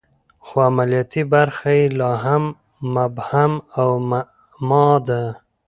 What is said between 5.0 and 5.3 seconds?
ده